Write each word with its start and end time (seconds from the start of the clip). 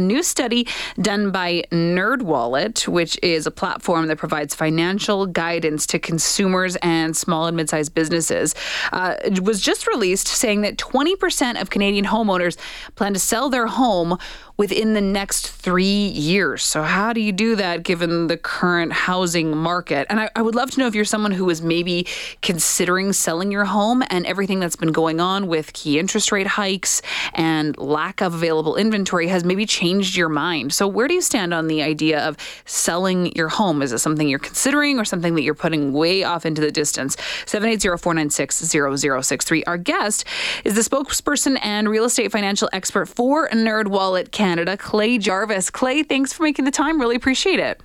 a 0.00 0.02
new 0.02 0.22
study 0.22 0.66
done 1.00 1.30
by 1.30 1.62
NerdWallet, 1.70 2.88
which 2.88 3.18
is 3.22 3.46
a 3.46 3.50
platform 3.50 4.06
that 4.06 4.16
provides 4.16 4.54
financial 4.54 5.26
guidance 5.26 5.86
to 5.88 5.98
consumers 5.98 6.76
and 6.76 7.16
small 7.16 7.46
and 7.46 7.56
mid-sized 7.56 7.94
businesses, 7.94 8.54
uh, 8.92 9.16
was 9.42 9.60
just 9.60 9.86
released 9.86 10.26
saying 10.26 10.62
that 10.62 10.76
20% 10.78 11.60
of 11.60 11.68
Canadian 11.70 12.06
homeowners 12.06 12.56
plan 12.96 13.12
to 13.12 13.20
sell 13.20 13.50
their 13.50 13.66
home 13.66 14.18
within 14.60 14.92
the 14.92 15.00
next 15.00 15.48
three 15.48 16.08
years. 16.08 16.62
So, 16.62 16.82
how 16.82 17.14
do 17.14 17.20
you 17.22 17.32
do 17.32 17.56
that 17.56 17.82
given 17.82 18.26
the 18.26 18.36
current 18.36 18.92
housing 18.92 19.56
market? 19.56 20.06
And 20.10 20.20
I, 20.20 20.28
I, 20.36 20.42
would 20.42 20.54
love 20.54 20.70
to 20.72 20.80
know 20.80 20.86
if 20.86 20.94
you're 20.94 21.06
someone 21.06 21.32
who 21.32 21.48
is 21.48 21.62
maybe 21.62 22.06
considering 22.42 23.14
selling 23.14 23.50
your 23.50 23.64
home 23.64 24.02
and 24.10 24.26
everything 24.26 24.60
that's 24.60 24.76
been 24.76 24.92
going 24.92 25.18
on 25.18 25.46
with 25.46 25.72
key 25.72 25.98
interest 25.98 26.30
rate 26.30 26.46
hikes 26.46 27.00
and 27.32 27.74
lack 27.78 28.20
of 28.20 28.34
available 28.34 28.76
inventory 28.76 29.28
has 29.28 29.44
maybe 29.44 29.64
changed 29.64 30.14
your 30.14 30.28
mind. 30.28 30.74
So, 30.74 30.86
where 30.86 31.08
do 31.08 31.14
you 31.14 31.22
stand 31.22 31.54
on 31.54 31.66
the 31.66 31.80
idea 31.80 32.20
of 32.28 32.36
selling 32.66 33.34
your 33.34 33.48
home? 33.48 33.80
Is 33.80 33.94
it 33.94 34.00
something 34.00 34.28
you're 34.28 34.38
considering 34.38 34.98
or 34.98 35.06
something 35.06 35.36
that 35.36 35.42
you're 35.42 35.54
putting 35.54 35.94
way 35.94 36.22
off 36.22 36.44
into 36.44 36.60
the 36.60 36.70
distance? 36.70 37.16
780 37.46 37.96
496 37.96 38.56
0063. 38.56 39.64
Our 39.64 39.78
guest 39.78 40.26
is 40.64 40.74
the 40.74 40.82
spokesperson 40.82 41.58
and 41.62 41.88
real 41.88 42.04
estate 42.04 42.30
financial 42.30 42.68
expert 42.74 43.06
for 43.06 43.48
NerdWallet 43.48 44.32
Canada. 44.32 44.49
Canada, 44.50 44.76
Clay 44.76 45.16
Jarvis. 45.16 45.70
Clay, 45.70 46.02
thanks 46.02 46.32
for 46.32 46.42
making 46.42 46.64
the 46.64 46.72
time. 46.72 47.00
Really 47.00 47.14
appreciate 47.14 47.60
it. 47.60 47.80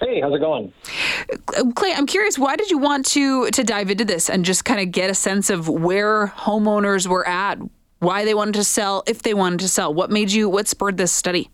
Hey, 0.00 0.20
how's 0.20 0.34
it 0.34 0.40
going? 0.40 0.72
Clay, 1.76 1.92
I'm 1.94 2.08
curious, 2.08 2.36
why 2.36 2.56
did 2.56 2.68
you 2.68 2.78
want 2.78 3.06
to 3.06 3.48
to 3.52 3.62
dive 3.62 3.92
into 3.92 4.04
this 4.04 4.28
and 4.28 4.44
just 4.44 4.64
kind 4.64 4.80
of 4.80 4.90
get 4.90 5.08
a 5.08 5.14
sense 5.14 5.50
of 5.50 5.68
where 5.68 6.26
homeowners 6.36 7.06
were 7.06 7.24
at, 7.28 7.60
why 8.00 8.24
they 8.24 8.34
wanted 8.34 8.54
to 8.54 8.64
sell, 8.64 9.04
if 9.06 9.22
they 9.22 9.34
wanted 9.34 9.60
to 9.60 9.68
sell? 9.68 9.94
What 9.94 10.10
made 10.10 10.32
you 10.32 10.48
what 10.48 10.66
spurred 10.66 10.96
this 10.96 11.12
study? 11.12 11.48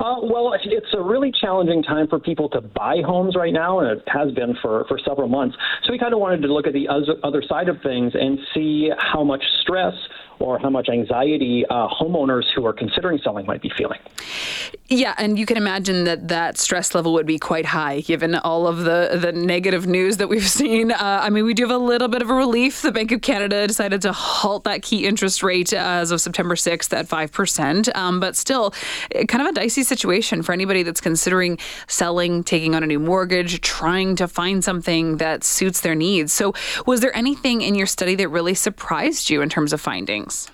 Uh, 0.00 0.16
well, 0.22 0.54
it's 0.54 0.94
a 0.94 1.02
really 1.02 1.30
challenging 1.30 1.82
time 1.82 2.08
for 2.08 2.18
people 2.18 2.48
to 2.48 2.62
buy 2.62 3.02
homes 3.04 3.36
right 3.36 3.52
now, 3.52 3.80
and 3.80 4.00
it 4.00 4.02
has 4.06 4.32
been 4.32 4.56
for, 4.62 4.86
for 4.88 4.98
several 5.06 5.28
months. 5.28 5.58
So 5.84 5.92
we 5.92 5.98
kind 5.98 6.14
of 6.14 6.20
wanted 6.20 6.40
to 6.40 6.48
look 6.52 6.66
at 6.66 6.72
the 6.72 6.88
other 6.88 7.42
side 7.42 7.68
of 7.68 7.82
things 7.82 8.14
and 8.14 8.38
see 8.54 8.90
how 8.96 9.22
much 9.22 9.44
stress 9.60 9.94
or 10.40 10.58
how 10.58 10.70
much 10.70 10.88
anxiety 10.88 11.64
uh, 11.68 11.86
homeowners 11.88 12.44
who 12.54 12.64
are 12.64 12.72
considering 12.72 13.20
selling 13.22 13.44
might 13.44 13.60
be 13.60 13.70
feeling. 13.76 14.00
Yeah, 14.88 15.14
and 15.18 15.38
you 15.38 15.44
can 15.44 15.58
imagine 15.58 16.04
that 16.04 16.28
that 16.28 16.56
stress 16.56 16.94
level 16.94 17.12
would 17.12 17.26
be 17.26 17.38
quite 17.38 17.66
high 17.66 18.00
given 18.00 18.34
all 18.34 18.66
of 18.66 18.78
the, 18.78 19.18
the 19.20 19.32
negative 19.32 19.86
news 19.86 20.16
that 20.16 20.28
we've 20.28 20.48
seen. 20.48 20.92
Uh, 20.92 21.20
I 21.22 21.28
mean, 21.28 21.44
we 21.44 21.52
do 21.52 21.64
have 21.64 21.70
a 21.70 21.78
little 21.78 22.08
bit 22.08 22.22
of 22.22 22.30
a 22.30 22.34
relief. 22.34 22.80
The 22.80 22.90
Bank 22.90 23.12
of 23.12 23.20
Canada 23.20 23.66
decided 23.66 24.00
to 24.02 24.12
halt 24.12 24.64
that 24.64 24.82
key 24.82 25.06
interest 25.06 25.42
rate 25.42 25.74
as 25.74 26.10
of 26.10 26.22
September 26.22 26.54
6th 26.54 26.96
at 26.96 27.06
5%, 27.06 27.94
um, 27.94 28.18
but 28.18 28.34
still 28.34 28.72
kind 29.28 29.42
of 29.42 29.48
a 29.48 29.52
dicey 29.52 29.82
situation 29.90 30.42
for 30.42 30.52
anybody 30.52 30.82
that's 30.82 31.00
considering 31.00 31.58
selling, 31.86 32.42
taking 32.44 32.74
on 32.74 32.82
a 32.82 32.86
new 32.86 32.98
mortgage, 32.98 33.60
trying 33.60 34.16
to 34.16 34.26
find 34.26 34.64
something 34.64 35.18
that 35.18 35.44
suits 35.44 35.80
their 35.82 35.94
needs. 35.94 36.32
So, 36.32 36.54
was 36.86 37.00
there 37.00 37.14
anything 37.14 37.60
in 37.60 37.74
your 37.74 37.86
study 37.86 38.14
that 38.14 38.28
really 38.28 38.54
surprised 38.54 39.28
you 39.30 39.42
in 39.42 39.48
terms 39.48 39.72
of 39.72 39.80
findings? 39.80 40.50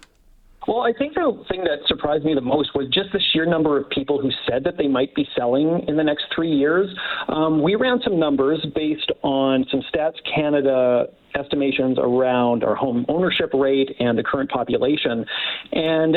Well, 0.67 0.81
I 0.81 0.93
think 0.93 1.15
the 1.15 1.45
thing 1.48 1.62
that 1.62 1.87
surprised 1.87 2.25
me 2.25 2.34
the 2.34 2.41
most 2.41 2.75
was 2.75 2.89
just 2.89 3.12
the 3.12 3.20
sheer 3.33 3.47
number 3.47 3.78
of 3.78 3.89
people 3.91 4.20
who 4.20 4.31
said 4.48 4.65
that 4.65 4.77
they 4.77 4.89
might 4.89 5.15
be 5.15 5.25
selling 5.37 5.84
in 5.87 5.97
the 5.97 6.03
next 6.03 6.25
three 6.34 6.50
years. 6.50 6.93
Um, 7.28 7.62
we 7.62 7.77
ran 7.77 8.00
some 8.03 8.19
numbers 8.19 8.65
based 8.75 9.12
on 9.23 9.65
some 9.71 9.83
Stats 9.95 10.17
Canada 10.34 11.06
estimations 11.37 11.98
around 12.00 12.65
our 12.65 12.75
home 12.75 13.06
ownership 13.09 13.50
rate 13.55 13.95
and 14.00 14.19
the 14.19 14.25
current 14.25 14.50
population. 14.50 15.25
And 15.73 16.17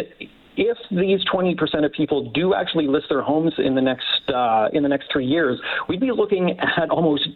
if 0.59 0.77
these 0.91 1.21
20% 1.33 1.85
of 1.85 1.91
people 1.93 2.29
do 2.31 2.53
actually 2.53 2.85
list 2.85 3.05
their 3.09 3.21
homes 3.21 3.53
in 3.57 3.75
the 3.75 3.81
next 3.81 4.03
uh, 4.27 4.67
in 4.73 4.83
the 4.83 4.89
next 4.89 5.09
three 5.11 5.25
years, 5.25 5.57
we'd 5.88 6.02
be 6.02 6.11
looking 6.11 6.59
at 6.59 6.89
almost 6.89 7.27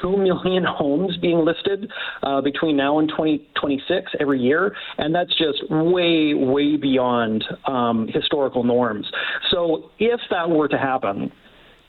2 0.00 0.16
million 0.16 0.64
homes 0.64 1.16
being 1.20 1.44
listed 1.44 1.90
uh, 2.22 2.40
between 2.40 2.76
now 2.76 3.00
and 3.00 3.08
2026 3.08 4.12
every 4.20 4.40
year, 4.40 4.74
and 4.98 5.12
that's 5.12 5.30
just 5.36 5.68
way, 5.70 6.34
way 6.34 6.76
beyond 6.76 7.44
um, 7.66 8.08
historical 8.08 8.62
norms. 8.62 9.10
So 9.50 9.90
if 9.98 10.20
that 10.30 10.48
were 10.48 10.68
to 10.68 10.78
happen, 10.78 11.32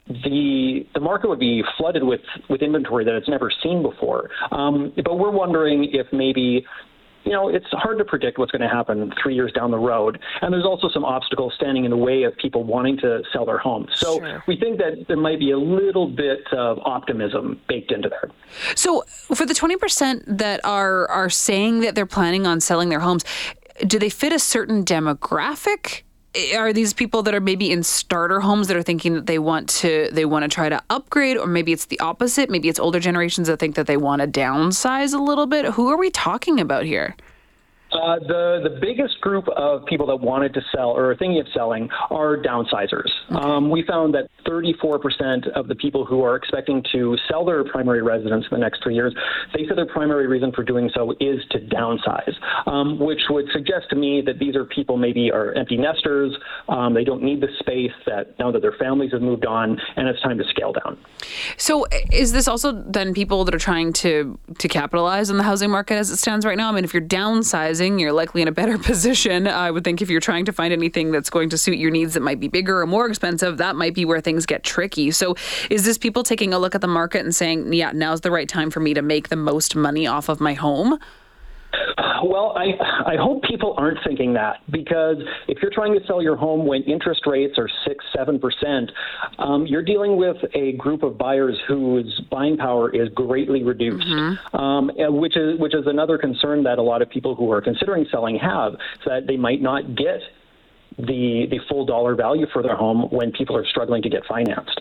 the 0.07 0.85
the 0.95 0.99
market 0.99 1.29
would 1.29 1.39
be 1.39 1.63
flooded 1.77 2.03
with 2.03 2.19
with 2.49 2.61
inventory 2.61 3.05
that 3.05 3.15
it's 3.15 3.29
never 3.29 3.49
seen 3.61 3.81
before. 3.81 4.29
Um, 4.51 4.91
but 5.05 5.17
we're 5.17 5.31
wondering 5.31 5.87
if 5.93 6.07
maybe 6.11 6.65
you 7.23 7.31
know, 7.31 7.49
it's 7.49 7.65
hard 7.71 7.97
to 7.97 8.05
predict 8.05 8.37
what's 8.37 8.51
going 8.51 8.61
to 8.61 8.67
happen 8.67 9.11
three 9.21 9.35
years 9.35 9.51
down 9.51 9.71
the 9.71 9.77
road. 9.77 10.19
And 10.41 10.53
there's 10.53 10.65
also 10.65 10.89
some 10.89 11.05
obstacles 11.05 11.53
standing 11.55 11.85
in 11.85 11.91
the 11.91 11.97
way 11.97 12.23
of 12.23 12.35
people 12.37 12.63
wanting 12.63 12.97
to 12.97 13.21
sell 13.31 13.45
their 13.45 13.57
homes. 13.57 13.89
So 13.95 14.19
sure. 14.19 14.43
we 14.47 14.57
think 14.57 14.77
that 14.79 15.05
there 15.07 15.17
might 15.17 15.39
be 15.39 15.51
a 15.51 15.57
little 15.57 16.07
bit 16.07 16.41
of 16.51 16.79
optimism 16.83 17.59
baked 17.67 17.91
into 17.91 18.09
there. 18.09 18.29
So 18.75 19.03
for 19.33 19.45
the 19.45 19.53
20% 19.53 20.37
that 20.37 20.61
are 20.63 21.07
are 21.09 21.29
saying 21.29 21.81
that 21.81 21.95
they're 21.95 22.05
planning 22.05 22.45
on 22.45 22.59
selling 22.59 22.89
their 22.89 22.99
homes, 22.99 23.23
do 23.87 23.99
they 23.99 24.09
fit 24.09 24.33
a 24.33 24.39
certain 24.39 24.83
demographic? 24.83 26.03
Eh, 26.35 26.57
are 26.57 26.73
these 26.73 26.93
people 26.93 27.21
that 27.23 27.35
are 27.35 27.39
maybe 27.39 27.71
in 27.71 27.83
starter 27.83 28.39
homes 28.39 28.67
that 28.67 28.77
are 28.77 28.83
thinking 28.83 29.13
that 29.13 29.27
they 29.27 29.39
want 29.39 29.69
to 29.69 30.09
they 30.11 30.25
want 30.25 30.43
to 30.43 30.49
try 30.49 30.67
to 30.69 30.81
upgrade 30.89 31.37
or 31.37 31.47
maybe 31.47 31.71
it's 31.71 31.85
the 31.85 31.99
opposite? 31.99 32.49
Maybe 32.49 32.69
it's 32.69 32.79
older 32.79 32.99
generations 32.99 33.47
that 33.47 33.59
think 33.59 33.75
that 33.75 33.87
they 33.87 33.97
want 33.97 34.21
to 34.21 34.27
downsize 34.27 35.13
a 35.13 35.17
little 35.17 35.45
bit? 35.45 35.65
Who 35.65 35.89
are 35.89 35.97
we 35.97 36.09
talking 36.09 36.59
about 36.59 36.85
here 36.85 37.15
uh, 37.93 38.19
the 38.19 38.61
the 38.63 38.77
biggest 38.81 39.19
group 39.21 39.47
of 39.49 39.85
people 39.85 40.07
that 40.07 40.15
wanted 40.15 40.53
to 40.53 40.61
sell 40.73 40.89
or 40.89 41.11
are 41.11 41.15
thinking 41.15 41.39
of 41.39 41.47
selling 41.53 41.89
are 42.09 42.37
downsizers. 42.37 43.09
Okay. 43.31 43.39
Um, 43.39 43.69
we 43.69 43.83
found 43.83 44.13
that 44.15 44.29
34% 44.45 45.49
of 45.55 45.67
the 45.67 45.75
people 45.75 46.05
who 46.05 46.23
are 46.23 46.35
expecting 46.35 46.83
to 46.91 47.17
sell 47.29 47.45
their 47.45 47.63
primary 47.63 48.01
residence 48.01 48.45
in 48.51 48.57
the 48.57 48.61
next 48.61 48.83
three 48.83 48.95
years, 48.95 49.15
they 49.53 49.65
said 49.67 49.77
their 49.77 49.85
primary 49.85 50.27
reason 50.27 50.51
for 50.51 50.63
doing 50.63 50.89
so 50.93 51.11
is 51.19 51.39
to 51.51 51.59
downsize, 51.59 52.33
um, 52.67 52.99
which 52.99 53.21
would 53.29 53.45
suggest 53.51 53.89
to 53.89 53.95
me 53.95 54.21
that 54.25 54.39
these 54.39 54.55
are 54.55 54.65
people 54.65 54.97
maybe 54.97 55.31
are 55.31 55.53
empty 55.53 55.77
nesters. 55.77 56.35
Um, 56.67 56.93
they 56.93 57.03
don't 57.03 57.23
need 57.23 57.41
the 57.41 57.49
space 57.59 57.91
that 58.05 58.37
now 58.39 58.51
that 58.51 58.61
their 58.61 58.75
families 58.79 59.11
have 59.11 59.21
moved 59.21 59.45
on, 59.45 59.79
and 59.95 60.07
it's 60.07 60.21
time 60.21 60.37
to 60.37 60.43
scale 60.49 60.73
down. 60.73 60.97
So, 61.57 61.85
is 62.11 62.31
this 62.33 62.47
also 62.47 62.71
then 62.71 63.13
people 63.13 63.45
that 63.45 63.55
are 63.55 63.59
trying 63.59 63.93
to 63.93 64.37
to 64.57 64.67
capitalize 64.67 65.29
on 65.29 65.37
the 65.37 65.43
housing 65.43 65.69
market 65.69 65.95
as 65.95 66.09
it 66.09 66.17
stands 66.17 66.45
right 66.45 66.57
now? 66.57 66.69
I 66.69 66.73
mean, 66.73 66.83
if 66.83 66.93
you're 66.93 67.03
downsizing 67.03 67.82
you're 67.99 68.13
likely 68.13 68.41
in 68.41 68.47
a 68.47 68.51
better 68.51 68.77
position. 68.89 69.47
I 69.47 69.69
would 69.71 69.83
think 69.83 70.01
if 70.01 70.09
you're 70.09 70.21
trying 70.21 70.45
to 70.45 70.53
find 70.53 70.73
anything 70.73 71.11
that's 71.11 71.29
going 71.29 71.49
to 71.49 71.57
suit 71.57 71.77
your 71.77 71.91
needs 71.91 72.13
that 72.13 72.21
might 72.21 72.39
be 72.39 72.47
bigger 72.47 72.81
or 72.81 72.87
more 72.87 73.07
expensive, 73.07 73.57
that 73.57 73.75
might 73.75 73.93
be 73.93 74.05
where 74.05 74.21
things 74.21 74.45
get 74.45 74.63
tricky. 74.63 75.11
So, 75.11 75.35
is 75.69 75.85
this 75.85 75.97
people 75.97 76.23
taking 76.23 76.53
a 76.53 76.59
look 76.59 76.75
at 76.75 76.81
the 76.81 76.87
market 76.87 77.23
and 77.23 77.35
saying, 77.35 77.73
yeah, 77.73 77.91
now's 77.91 78.21
the 78.21 78.31
right 78.31 78.47
time 78.47 78.71
for 78.71 78.79
me 78.79 78.93
to 78.93 79.01
make 79.01 79.29
the 79.29 79.35
most 79.35 79.75
money 79.75 80.07
off 80.07 80.29
of 80.29 80.39
my 80.39 80.53
home? 80.53 80.97
Well, 82.23 82.53
I 82.55 83.13
I 83.13 83.15
hope 83.17 83.43
people 83.43 83.75
aren't 83.77 83.99
thinking 84.05 84.33
that 84.33 84.57
because 84.71 85.17
if 85.47 85.61
you're 85.61 85.71
trying 85.73 85.93
to 85.99 86.05
sell 86.07 86.21
your 86.21 86.35
home 86.35 86.65
when 86.65 86.81
interest 86.83 87.21
rates 87.25 87.55
are 87.57 87.69
six 87.85 88.03
seven 88.15 88.39
percent, 88.39 88.91
um, 89.39 89.65
you're 89.65 89.83
dealing 89.83 90.15
with 90.15 90.37
a 90.53 90.73
group 90.73 91.03
of 91.03 91.17
buyers 91.17 91.59
whose 91.67 92.21
buying 92.31 92.55
power 92.55 92.89
is 92.89 93.09
greatly 93.09 93.63
reduced, 93.63 94.07
mm-hmm. 94.07 94.55
um, 94.55 94.91
which 95.19 95.35
is 95.35 95.59
which 95.59 95.75
is 95.75 95.85
another 95.85 96.17
concern 96.17 96.63
that 96.63 96.77
a 96.79 96.81
lot 96.83 97.01
of 97.01 97.09
people 97.09 97.35
who 97.35 97.51
are 97.51 97.61
considering 97.61 98.05
selling 98.09 98.37
have 98.37 98.73
so 99.03 99.09
that 99.09 99.27
they 99.27 99.37
might 99.37 99.61
not 99.61 99.95
get 99.95 100.21
the 100.97 101.47
the 101.49 101.59
full 101.67 101.85
dollar 101.85 102.15
value 102.15 102.45
for 102.53 102.63
their 102.63 102.75
home 102.75 103.09
when 103.11 103.31
people 103.31 103.57
are 103.57 103.65
struggling 103.65 104.01
to 104.01 104.09
get 104.09 104.25
financed. 104.25 104.79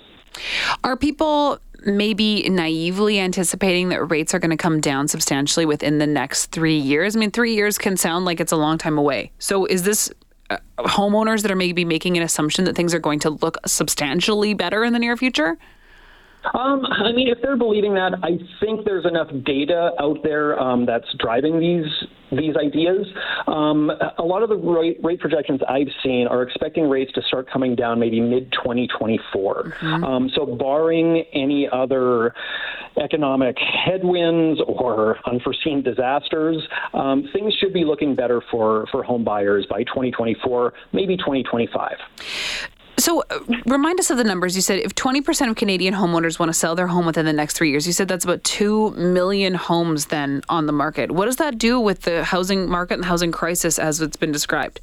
Are 0.85 0.97
people 0.97 1.59
maybe 1.85 2.49
naively 2.49 3.19
anticipating 3.19 3.89
that 3.91 4.11
rates 4.11 4.35
are 4.35 4.39
going 4.39 4.51
to 4.51 4.57
come 4.57 4.81
down 4.81 5.09
substantially 5.09 5.67
within 5.67 5.99
the 5.99 6.07
next 6.07 6.47
three 6.47 6.79
years? 6.79 7.17
I 7.17 7.19
mean, 7.19 7.31
three 7.31 7.55
years 7.55 7.79
can 7.79 7.97
sound 7.97 8.25
like 8.25 8.41
it's 8.41 8.53
a 8.53 8.57
long 8.57 8.79
time 8.79 8.99
away. 8.99 9.33
So 9.39 9.67
is 9.67 9.83
this 9.83 10.13
uh, 10.51 10.59
homeowners 10.79 11.43
that 11.43 11.51
are 11.51 11.57
maybe 11.57 11.85
making 11.85 12.17
an 12.17 12.23
assumption 12.23 12.65
that 12.65 12.77
things 12.77 12.95
are 12.95 12.99
going 12.99 13.19
to 13.21 13.31
look 13.31 13.59
substantially 13.67 14.55
better 14.55 14.85
in 14.85 14.93
the 14.93 14.99
near 14.99 15.17
future? 15.17 15.59
Um, 16.55 16.85
I 16.85 17.13
mean, 17.13 17.29
if 17.29 17.39
they're 17.41 17.57
believing 17.57 17.95
that, 17.95 18.15
I 18.23 18.39
think 18.61 18.85
there's 18.85 19.07
enough 19.07 19.29
data 19.45 19.93
out 20.01 20.19
there 20.25 20.59
um, 20.59 20.87
that's 20.87 21.07
driving 21.19 21.61
these 21.61 21.87
these 22.33 22.57
ideas. 22.57 23.07
Um, 23.53 23.91
a 24.19 24.23
lot 24.23 24.43
of 24.43 24.49
the 24.49 24.57
rate, 24.57 24.99
rate, 25.03 25.21
projections 25.21 25.61
I've 25.69 25.91
seen 26.03 26.27
are 26.27 26.43
expecting 26.43 26.89
rates 26.89 27.13
to 27.13 27.23
start 27.23 27.51
coming 27.51 27.77
down 27.77 28.01
maybe 28.01 28.19
mid 28.19 28.51
2024. 28.53 29.65
Mm-hmm. 29.65 30.05
Um, 30.05 30.31
so, 30.35 30.47
barring 30.47 31.25
any 31.35 31.69
other 31.71 32.35
economic 32.99 33.59
headwinds 33.59 34.61
or 34.67 35.19
unforeseen 35.27 35.83
disasters, 35.83 36.67
um, 36.95 37.29
things 37.35 37.53
should 37.61 37.75
be 37.75 37.85
looking 37.85 38.15
better 38.15 38.43
for 38.51 38.87
for 38.91 39.03
home 39.03 39.23
buyers 39.23 39.67
by 39.69 39.83
2024, 39.85 40.73
maybe 40.93 41.19
2025. 41.19 41.93
So, 42.99 43.25
uh, 43.31 43.41
remind 43.67 43.99
us 44.01 44.11
of 44.11 44.19
the 44.19 44.25
numbers. 44.25 44.55
You 44.55 44.63
said 44.63 44.79
if 44.79 44.95
20% 44.95 45.51
of 45.51 45.57
Canadian 45.57 45.95
homeowners 45.95 46.39
want 46.39 46.51
to 46.51 46.55
sell 46.55 46.75
their 46.75 46.87
home 46.87 47.07
within 47.07 47.27
the 47.27 47.33
next 47.33 47.57
three 47.57 47.71
years, 47.71 47.87
you 47.87 47.93
said 47.93 48.09
that's 48.09 48.25
about 48.25 48.45
2 48.45 48.93
million 48.93 49.55
homes 49.55 50.07
then 50.07 50.43
on 50.49 50.67
the 50.67 50.73
market. 50.73 51.11
What 51.11 51.27
does 51.27 51.37
that 51.37 51.59
do 51.59 51.81
with 51.81 52.03
the 52.03 52.25
housing 52.25 52.69
market 52.69 52.95
and 52.95 53.03
the 53.03 53.09
housing 53.09 53.33
crisis 53.33 53.79
as 53.79 54.01
it's 54.01 54.17
been 54.17 54.33
described? 54.33 54.81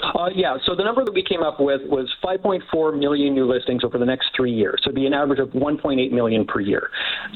Uh, 0.00 0.28
yeah, 0.34 0.56
so 0.64 0.76
the 0.76 0.84
number 0.84 1.04
that 1.04 1.12
we 1.12 1.24
came 1.24 1.42
up 1.42 1.58
with 1.58 1.80
was 1.86 2.08
5.4 2.22 2.98
million 2.98 3.34
new 3.34 3.50
listings 3.50 3.82
over 3.82 3.98
the 3.98 4.04
next 4.04 4.28
three 4.36 4.52
years. 4.52 4.80
So 4.84 4.90
it'd 4.90 4.94
be 4.94 5.06
an 5.06 5.14
average 5.14 5.40
of 5.40 5.48
1.8 5.50 6.12
million 6.12 6.44
per 6.44 6.60
year. 6.60 6.90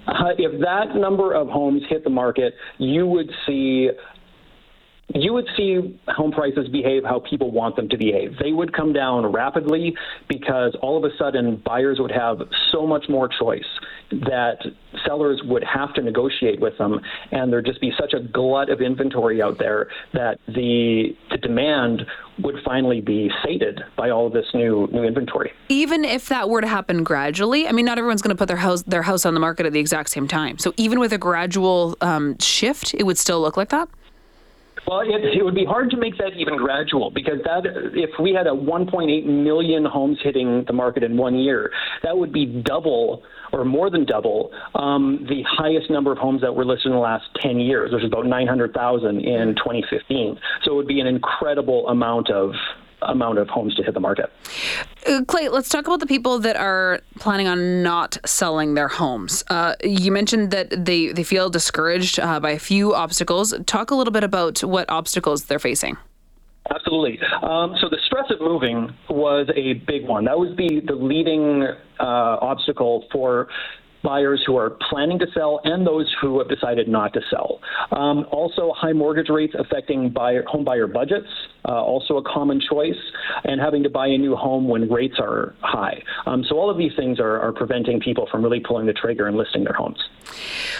Uh, 0.06 0.30
if 0.38 0.60
that 0.60 0.94
number 0.94 1.32
of 1.34 1.48
homes 1.48 1.82
hit 1.88 2.04
the 2.04 2.10
market, 2.10 2.54
you 2.78 3.06
would 3.06 3.30
see 3.46 3.90
you 5.14 5.32
would 5.32 5.48
see 5.56 5.98
home 6.08 6.32
prices 6.32 6.68
behave 6.68 7.04
how 7.04 7.20
people 7.20 7.50
want 7.50 7.76
them 7.76 7.88
to 7.88 7.96
behave. 7.96 8.36
They 8.42 8.52
would 8.52 8.72
come 8.72 8.92
down 8.92 9.26
rapidly 9.26 9.94
because 10.28 10.76
all 10.80 10.96
of 10.96 11.04
a 11.04 11.14
sudden 11.16 11.62
buyers 11.64 11.98
would 12.00 12.12
have 12.12 12.38
so 12.72 12.86
much 12.86 13.06
more 13.08 13.28
choice 13.28 13.64
that 14.10 14.58
sellers 15.06 15.40
would 15.44 15.64
have 15.64 15.94
to 15.94 16.02
negotiate 16.02 16.60
with 16.60 16.76
them, 16.78 17.00
and 17.30 17.52
there'd 17.52 17.64
just 17.64 17.80
be 17.80 17.92
such 17.98 18.12
a 18.12 18.20
glut 18.20 18.70
of 18.70 18.80
inventory 18.80 19.40
out 19.42 19.58
there 19.58 19.88
that 20.12 20.38
the 20.46 21.16
the 21.30 21.38
demand 21.38 22.02
would 22.38 22.56
finally 22.64 23.00
be 23.00 23.30
sated 23.44 23.80
by 23.96 24.10
all 24.10 24.26
of 24.26 24.32
this 24.32 24.46
new 24.54 24.86
new 24.92 25.04
inventory. 25.04 25.52
Even 25.68 26.04
if 26.04 26.28
that 26.28 26.48
were 26.48 26.60
to 26.60 26.66
happen 26.66 27.04
gradually, 27.04 27.66
I 27.66 27.72
mean, 27.72 27.84
not 27.84 27.98
everyone's 27.98 28.22
going 28.22 28.34
to 28.34 28.38
put 28.38 28.48
their 28.48 28.56
house 28.56 28.82
their 28.82 29.02
house 29.02 29.24
on 29.24 29.34
the 29.34 29.40
market 29.40 29.66
at 29.66 29.72
the 29.72 29.80
exact 29.80 30.10
same 30.10 30.28
time. 30.28 30.58
So 30.58 30.72
even 30.76 31.00
with 31.00 31.12
a 31.12 31.18
gradual 31.18 31.96
um, 32.00 32.38
shift, 32.38 32.94
it 32.94 33.04
would 33.04 33.18
still 33.18 33.40
look 33.40 33.56
like 33.56 33.70
that. 33.70 33.88
Well, 34.86 35.00
it, 35.00 35.36
it, 35.36 35.44
would 35.44 35.54
be 35.54 35.64
hard 35.64 35.90
to 35.90 35.96
make 35.96 36.18
that 36.18 36.32
even 36.36 36.56
gradual 36.56 37.10
because 37.10 37.38
that 37.44 37.62
if 37.94 38.10
we 38.20 38.32
had 38.32 38.46
a 38.46 38.50
1.8 38.50 39.24
million 39.24 39.84
homes 39.84 40.18
hitting 40.22 40.64
the 40.66 40.72
market 40.72 41.04
in 41.04 41.16
one 41.16 41.36
year, 41.36 41.70
that 42.02 42.16
would 42.16 42.32
be 42.32 42.46
double 42.46 43.22
or 43.52 43.64
more 43.64 43.90
than 43.90 44.04
double 44.04 44.50
um, 44.74 45.24
the 45.28 45.42
highest 45.48 45.90
number 45.90 46.10
of 46.10 46.18
homes 46.18 46.40
that 46.40 46.54
were 46.54 46.64
listed 46.64 46.86
in 46.86 46.92
the 46.92 46.98
last 46.98 47.24
10 47.40 47.60
years, 47.60 47.92
which 47.92 48.02
is 48.02 48.08
about 48.08 48.26
900,000 48.26 49.20
in 49.20 49.54
2015. 49.54 50.38
So 50.64 50.72
it 50.72 50.74
would 50.74 50.88
be 50.88 51.00
an 51.00 51.06
incredible 51.06 51.88
amount 51.88 52.30
of 52.30 52.52
amount 53.06 53.38
of 53.38 53.48
homes 53.48 53.74
to 53.76 53.82
hit 53.82 53.94
the 53.94 54.00
market. 54.00 54.32
Uh, 55.06 55.22
Clay, 55.26 55.48
let's 55.48 55.68
talk 55.68 55.86
about 55.86 56.00
the 56.00 56.06
people 56.06 56.38
that 56.40 56.56
are 56.56 57.00
planning 57.18 57.48
on 57.48 57.82
not 57.82 58.18
selling 58.24 58.74
their 58.74 58.88
homes. 58.88 59.42
Uh, 59.48 59.74
you 59.82 60.12
mentioned 60.12 60.50
that 60.50 60.84
they, 60.84 61.08
they 61.08 61.24
feel 61.24 61.50
discouraged 61.50 62.20
uh, 62.20 62.38
by 62.40 62.50
a 62.50 62.58
few 62.58 62.94
obstacles. 62.94 63.54
Talk 63.66 63.90
a 63.90 63.94
little 63.94 64.12
bit 64.12 64.24
about 64.24 64.62
what 64.62 64.88
obstacles 64.90 65.44
they're 65.44 65.58
facing. 65.58 65.96
Absolutely. 66.70 67.18
Um, 67.42 67.74
so 67.80 67.88
the 67.88 67.98
stress 68.06 68.30
of 68.30 68.40
moving 68.40 68.94
was 69.10 69.48
a 69.56 69.74
big 69.74 70.06
one. 70.06 70.24
That 70.26 70.38
was 70.38 70.56
the 70.56 70.80
the 70.86 70.94
leading 70.94 71.64
uh, 71.98 72.38
obstacle 72.40 73.04
for 73.10 73.48
buyers 74.02 74.42
who 74.46 74.56
are 74.56 74.76
planning 74.90 75.18
to 75.18 75.26
sell 75.34 75.60
and 75.64 75.86
those 75.86 76.12
who 76.20 76.38
have 76.38 76.48
decided 76.48 76.88
not 76.88 77.12
to 77.14 77.20
sell. 77.30 77.60
Um, 77.92 78.26
also, 78.30 78.72
high 78.76 78.92
mortgage 78.92 79.28
rates 79.28 79.54
affecting 79.58 80.10
buyer, 80.10 80.44
home 80.46 80.64
buyer 80.64 80.86
budgets, 80.86 81.28
uh, 81.64 81.72
also 81.72 82.16
a 82.16 82.22
common 82.22 82.60
choice, 82.60 82.98
and 83.44 83.60
having 83.60 83.82
to 83.82 83.90
buy 83.90 84.06
a 84.08 84.18
new 84.18 84.34
home 84.34 84.68
when 84.68 84.90
rates 84.90 85.16
are 85.18 85.54
high. 85.60 86.02
Um, 86.26 86.44
so 86.48 86.56
all 86.56 86.70
of 86.70 86.78
these 86.78 86.92
things 86.96 87.20
are, 87.20 87.40
are 87.40 87.52
preventing 87.52 88.00
people 88.00 88.26
from 88.30 88.42
really 88.42 88.60
pulling 88.60 88.86
the 88.86 88.92
trigger 88.92 89.26
and 89.28 89.36
listing 89.36 89.64
their 89.64 89.74
homes. 89.74 89.98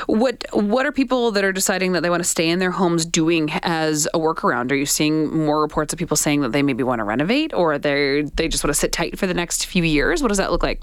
What 0.06 0.44
what 0.52 0.86
are 0.86 0.92
people 0.92 1.30
that 1.32 1.44
are 1.44 1.52
deciding 1.52 1.92
that 1.92 2.02
they 2.02 2.10
want 2.10 2.22
to 2.22 2.28
stay 2.28 2.48
in 2.48 2.58
their 2.58 2.70
homes 2.70 3.04
doing 3.04 3.50
as 3.62 4.08
a 4.14 4.18
workaround? 4.18 4.70
Are 4.72 4.76
you 4.76 4.86
seeing 4.86 5.44
more 5.44 5.60
reports 5.60 5.92
of 5.92 5.98
people 5.98 6.16
saying 6.16 6.40
that 6.40 6.52
they 6.52 6.62
maybe 6.62 6.82
want 6.82 7.00
to 7.00 7.04
renovate, 7.04 7.52
or 7.54 7.78
they 7.78 8.22
they 8.34 8.48
just 8.48 8.64
want 8.64 8.74
to 8.74 8.78
sit 8.78 8.92
tight 8.92 9.18
for 9.18 9.26
the 9.26 9.34
next 9.34 9.66
few 9.66 9.84
years? 9.84 10.22
What 10.22 10.28
does 10.28 10.38
that 10.38 10.50
look 10.50 10.62
like? 10.62 10.82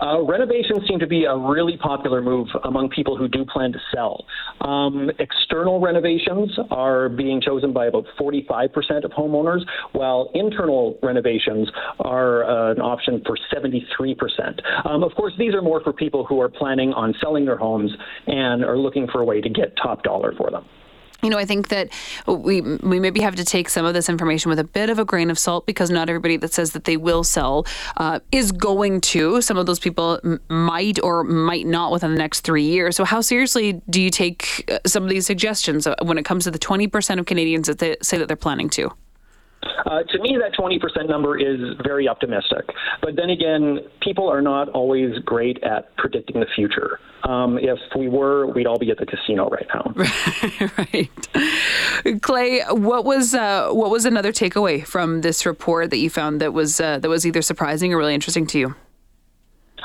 Uh, 0.00 0.22
renovations 0.22 0.82
seem 0.88 0.98
to 0.98 1.06
be 1.06 1.24
a 1.24 1.36
really 1.36 1.76
popular 1.76 2.20
move 2.20 2.48
among 2.64 2.88
people 2.90 3.16
who 3.16 3.28
do 3.28 3.44
plan 3.44 3.72
to 3.72 3.78
sell. 3.94 4.26
Um, 4.60 5.10
external 5.18 5.80
renovations 5.80 6.50
are 6.70 7.08
being 7.08 7.40
chosen 7.40 7.72
by 7.72 7.86
about 7.86 8.04
45% 8.18 9.04
of 9.04 9.12
homeowners, 9.12 9.60
while 9.92 10.30
internal 10.34 10.98
renovations 11.02 11.70
are 12.00 12.44
uh, 12.44 12.72
an 12.72 12.80
option 12.80 13.22
for 13.24 13.36
73%. 13.54 14.86
Um, 14.86 15.04
of 15.04 15.12
course, 15.14 15.32
these 15.38 15.54
are 15.54 15.62
more 15.62 15.80
for 15.82 15.92
people 15.92 16.26
who 16.26 16.40
are 16.40 16.48
planning 16.48 16.92
on 16.92 17.14
selling 17.20 17.44
their 17.44 17.58
homes 17.58 17.92
and 18.26 18.64
are 18.64 18.76
looking 18.76 19.06
for 19.06 19.20
a 19.20 19.24
way 19.24 19.40
to 19.40 19.48
get 19.48 19.76
top 19.76 20.02
dollar 20.02 20.34
for 20.36 20.50
them 20.50 20.64
you 21.22 21.30
know, 21.30 21.38
I 21.38 21.44
think 21.44 21.68
that 21.68 21.90
we 22.26 22.60
we 22.60 23.00
maybe 23.00 23.20
have 23.20 23.36
to 23.36 23.44
take 23.44 23.68
some 23.68 23.84
of 23.84 23.94
this 23.94 24.08
information 24.08 24.48
with 24.50 24.58
a 24.58 24.64
bit 24.64 24.90
of 24.90 24.98
a 24.98 25.04
grain 25.04 25.30
of 25.30 25.38
salt 25.38 25.66
because 25.66 25.90
not 25.90 26.08
everybody 26.08 26.36
that 26.38 26.52
says 26.52 26.72
that 26.72 26.84
they 26.84 26.96
will 26.96 27.24
sell 27.24 27.66
uh, 27.96 28.20
is 28.32 28.52
going 28.52 29.00
to. 29.00 29.40
Some 29.40 29.56
of 29.56 29.66
those 29.66 29.78
people 29.78 30.20
might 30.48 30.98
or 31.02 31.24
might 31.24 31.66
not 31.66 31.92
within 31.92 32.12
the 32.12 32.18
next 32.18 32.40
three 32.40 32.64
years. 32.64 32.96
So, 32.96 33.04
how 33.04 33.20
seriously 33.20 33.80
do 33.88 34.00
you 34.00 34.10
take 34.10 34.70
uh, 34.70 34.78
some 34.86 35.02
of 35.02 35.08
these 35.08 35.26
suggestions 35.26 35.86
uh, 35.86 35.94
when 36.02 36.18
it 36.18 36.24
comes 36.24 36.44
to 36.44 36.50
the 36.50 36.58
twenty 36.58 36.88
percent 36.88 37.20
of 37.20 37.26
Canadians 37.26 37.66
that 37.66 37.78
they 37.78 37.96
say 38.02 38.18
that 38.18 38.28
they're 38.28 38.36
planning 38.36 38.68
to? 38.70 38.90
Uh, 39.86 40.02
to 40.04 40.18
me, 40.20 40.36
that 40.40 40.54
20% 40.58 41.08
number 41.08 41.38
is 41.38 41.76
very 41.84 42.08
optimistic. 42.08 42.64
But 43.02 43.16
then 43.16 43.30
again, 43.30 43.80
people 44.00 44.28
are 44.28 44.42
not 44.42 44.68
always 44.70 45.18
great 45.24 45.62
at 45.62 45.94
predicting 45.96 46.40
the 46.40 46.46
future. 46.54 46.98
Um, 47.24 47.58
if 47.58 47.78
we 47.96 48.08
were, 48.08 48.46
we'd 48.46 48.66
all 48.66 48.78
be 48.78 48.90
at 48.90 48.98
the 48.98 49.06
casino 49.06 49.48
right 49.48 49.66
now. 49.74 49.94
right, 50.78 52.20
Clay. 52.20 52.62
What 52.68 53.04
was 53.04 53.34
uh, 53.34 53.70
what 53.70 53.90
was 53.90 54.04
another 54.04 54.30
takeaway 54.30 54.86
from 54.86 55.22
this 55.22 55.46
report 55.46 55.90
that 55.90 55.98
you 55.98 56.10
found 56.10 56.40
that 56.42 56.52
was 56.52 56.80
uh, 56.80 56.98
that 56.98 57.08
was 57.08 57.26
either 57.26 57.40
surprising 57.40 57.94
or 57.94 57.98
really 57.98 58.14
interesting 58.14 58.46
to 58.48 58.58
you? 58.58 58.74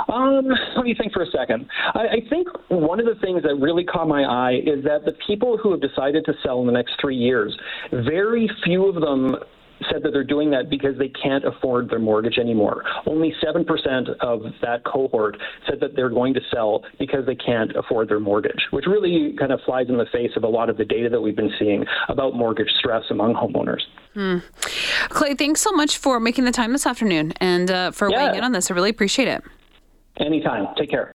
Um, 0.07 0.47
let 0.75 0.85
me 0.85 0.95
think 0.95 1.13
for 1.13 1.23
a 1.23 1.31
second. 1.31 1.67
I, 1.93 1.99
I 1.99 2.29
think 2.29 2.47
one 2.69 2.99
of 2.99 3.05
the 3.05 3.15
things 3.21 3.43
that 3.43 3.55
really 3.55 3.83
caught 3.83 4.07
my 4.07 4.23
eye 4.23 4.61
is 4.65 4.83
that 4.85 5.03
the 5.05 5.13
people 5.27 5.57
who 5.57 5.71
have 5.71 5.81
decided 5.81 6.25
to 6.25 6.33
sell 6.43 6.61
in 6.61 6.67
the 6.67 6.73
next 6.73 6.93
three 7.01 7.17
years, 7.17 7.57
very 7.91 8.49
few 8.63 8.85
of 8.85 8.95
them 8.95 9.35
said 9.91 10.03
that 10.03 10.11
they're 10.11 10.23
doing 10.23 10.51
that 10.51 10.69
because 10.69 10.97
they 10.97 11.09
can't 11.09 11.45
afford 11.45 11.89
their 11.89 11.99
mortgage 11.99 12.37
anymore. 12.37 12.83
Only 13.05 13.33
7% 13.43 13.65
of 14.19 14.41
that 14.61 14.83
cohort 14.85 15.37
said 15.67 15.79
that 15.81 15.95
they're 15.95 16.09
going 16.09 16.33
to 16.33 16.41
sell 16.51 16.83
because 16.97 17.25
they 17.25 17.35
can't 17.35 17.75
afford 17.75 18.09
their 18.09 18.19
mortgage, 18.19 18.67
which 18.71 18.85
really 18.85 19.35
kind 19.37 19.51
of 19.51 19.59
flies 19.65 19.87
in 19.89 19.97
the 19.97 20.05
face 20.11 20.31
of 20.35 20.43
a 20.43 20.47
lot 20.47 20.69
of 20.69 20.77
the 20.77 20.85
data 20.85 21.09
that 21.09 21.21
we've 21.21 21.35
been 21.35 21.53
seeing 21.57 21.85
about 22.07 22.35
mortgage 22.35 22.69
stress 22.77 23.03
among 23.09 23.33
homeowners. 23.33 23.81
Hmm. 24.13 24.37
Clay, 25.09 25.35
thanks 25.35 25.61
so 25.61 25.71
much 25.71 25.97
for 25.97 26.19
making 26.19 26.45
the 26.45 26.51
time 26.51 26.73
this 26.73 26.85
afternoon 26.85 27.33
and 27.39 27.71
uh, 27.71 27.91
for 27.91 28.09
yeah. 28.09 28.25
weighing 28.25 28.35
in 28.39 28.43
on 28.43 28.51
this. 28.51 28.69
I 28.69 28.73
really 28.73 28.89
appreciate 28.89 29.27
it. 29.27 29.43
Anytime. 30.17 30.67
Take 30.77 30.89
care. 30.89 31.07